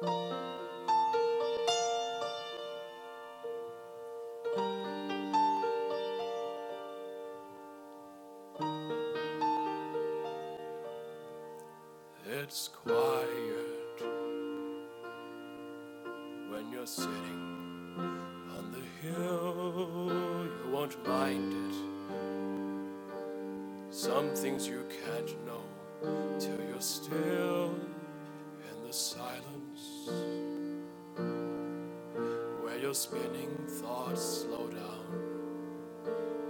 It's 0.00 0.10
quiet 12.68 13.98
when 16.48 16.70
you're 16.72 16.86
sitting 16.86 17.88
on 18.56 18.70
the 18.70 18.84
hill. 19.02 20.46
You 20.46 20.70
won't 20.70 20.96
mind 21.08 21.52
it. 21.52 21.74
Some 23.90 24.30
things 24.30 24.68
you 24.68 24.84
can't 25.04 25.34
know 25.44 25.64
till 26.38 26.60
you're 26.68 26.80
still 26.80 27.74
the 28.88 28.94
silence. 28.94 30.08
Where 32.62 32.78
your 32.78 32.94
spinning 32.94 33.54
thoughts 33.68 34.44
slow 34.44 34.66
down 34.68 35.36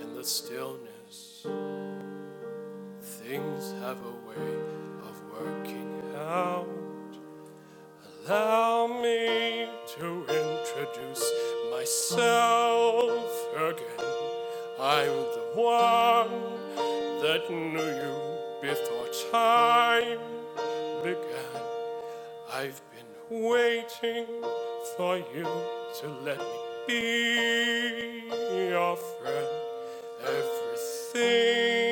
in 0.00 0.14
the 0.14 0.24
stillness. 0.24 1.46
Things 3.02 3.74
have 3.80 3.98
a 3.98 4.16
way 4.26 4.48
of 5.02 5.22
working 5.30 6.02
out. 6.16 6.66
Allow 8.24 8.86
me 8.86 9.68
to 9.98 10.20
introduce 10.22 11.32
myself 11.70 13.30
again. 13.56 14.06
I'm 14.80 15.16
the 15.36 15.50
one 15.54 16.30
that 17.20 17.50
knew 17.50 17.90
you 18.02 18.14
before 18.62 19.08
time 19.30 20.18
began. 21.02 21.51
I've 22.62 22.80
been 22.92 23.42
waiting 23.42 24.26
for 24.96 25.16
you 25.16 25.42
to 26.00 26.08
let 26.22 26.38
me 26.38 26.44
be 26.86 28.22
your 28.70 28.96
friend. 28.96 29.48
Everything 30.22 31.91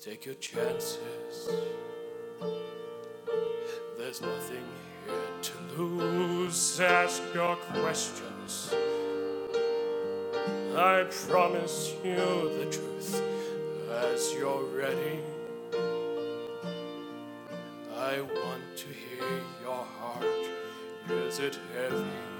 Take 0.00 0.26
your 0.26 0.36
chances. 0.36 1.48
There's 3.98 4.20
nothing 4.20 4.64
here 5.04 5.16
to 5.42 5.82
lose. 5.82 6.80
Ask 6.80 7.20
your 7.34 7.56
questions. 7.56 8.72
I 10.76 11.04
promise 11.28 11.94
you 12.04 12.14
the 12.14 12.68
truth 12.70 13.20
as 13.90 14.32
you're 14.34 14.62
ready. 14.66 15.18
I 17.96 18.20
want 18.20 18.76
to 18.76 18.86
hear 18.86 19.28
your 19.64 19.84
heart. 19.84 20.24
Is 21.10 21.40
it 21.40 21.58
heavy? 21.74 22.37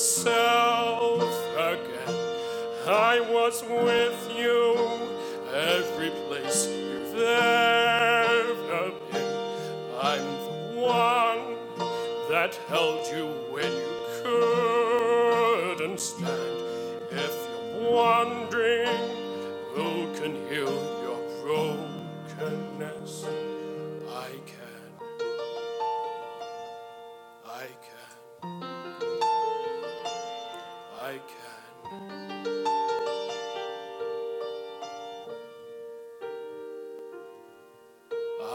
Myself 0.00 1.22
again. 1.58 2.16
I 2.86 3.20
was 3.20 3.62
with 3.62 4.32
you 4.34 4.74
every 5.54 6.08
place 6.26 6.66
you've 6.68 7.16
ever 7.16 8.92
been. 9.12 9.44
I'm 10.00 10.24
the 10.46 10.80
one 10.80 11.58
that 12.30 12.54
held 12.68 13.06
you 13.14 13.26
when 13.52 13.70
you 13.70 13.96
couldn't 15.76 16.00
stand. 16.00 16.62
If 17.10 17.36
you're 17.50 17.92
wondering 17.92 18.88
who 19.74 20.12
can 20.14 20.48
heal 20.48 20.79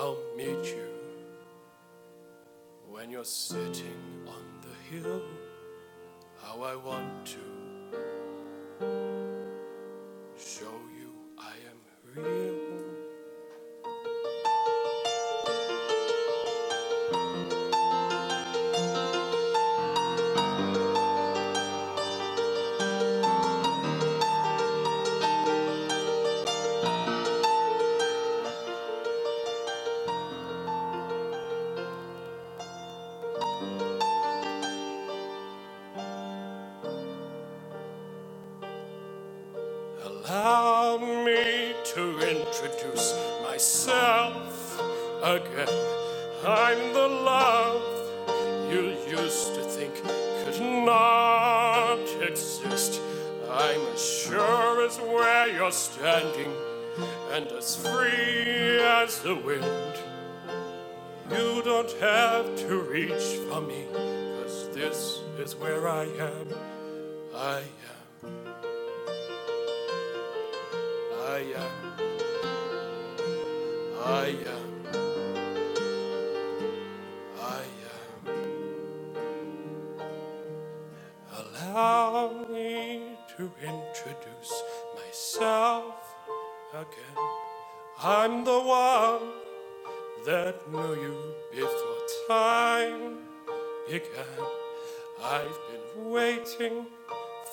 I'll 0.05 0.21
meet 0.37 0.65
you 0.77 0.87
when 2.87 3.09
you're 3.09 3.25
sitting 3.25 4.03
on 4.27 4.43
the 4.61 4.75
hill. 4.95 5.23
How 6.43 6.61
I 6.61 6.75
want 6.75 7.25
to 7.25 7.39
show 10.37 10.77
you 10.99 11.09
I 11.39 11.53
am 11.71 11.79
real. 12.23 12.54
Allow 40.27 40.97
me 41.23 41.75
to 41.93 42.19
introduce 42.19 43.13
myself 43.43 44.81
again. 45.21 45.69
I'm 46.43 46.93
the 46.93 47.07
love 47.07 47.83
you 48.71 48.97
used 49.07 49.53
to 49.53 49.61
think 49.61 49.93
could 50.03 50.59
not 50.61 51.99
exist. 52.27 52.99
I'm 53.51 53.79
as 53.93 54.03
sure 54.03 54.83
as 54.83 54.97
where 54.97 55.47
you're 55.47 55.71
standing 55.71 56.51
and 57.31 57.45
as 57.49 57.75
free 57.75 58.79
as 58.79 59.19
the 59.19 59.35
wind. 59.35 59.95
You 61.29 61.61
don't 61.63 61.91
have 62.01 62.55
to 62.67 62.79
reach 62.81 63.37
for 63.47 63.61
me, 63.61 63.85
cause 63.93 64.69
this 64.73 65.19
is 65.37 65.55
where 65.55 65.87
I 65.87 66.05
am. 66.05 66.47
I 67.35 67.59
am. 67.59 68.74
I 71.35 71.39
am. 71.39 71.71
I 74.05 74.27
am. 74.55 74.71
I 77.41 77.63
am. 77.95 78.45
Allow 81.39 82.45
me 82.49 83.17
to 83.37 83.51
introduce 83.61 84.63
myself 84.95 86.15
again. 86.73 87.17
I'm 88.01 88.45
the 88.45 88.61
one 88.61 89.33
that 90.25 90.71
knew 90.71 90.93
you 90.95 91.17
before 91.51 92.05
time 92.29 93.17
began. 93.89 94.39
I've 95.21 95.59
been 95.69 96.11
waiting 96.11 96.85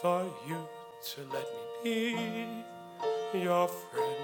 for 0.00 0.24
you 0.48 0.68
to 1.14 1.20
let 1.32 1.48
me 1.84 2.14
be 2.14 2.61
your 3.34 3.68
friend. 3.68 4.16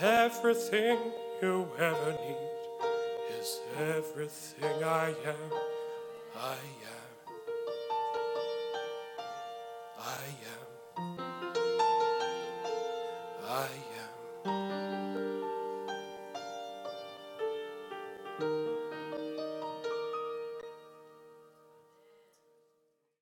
Everything 0.00 0.98
you 1.42 1.68
ever 1.78 2.12
need 2.12 2.36
is 3.40 3.60
everything 3.78 4.84
I 4.84 5.08
am. 5.08 5.52
I 6.36 6.54
am. 6.54 7.34
I 9.98 10.24
am. 10.24 10.67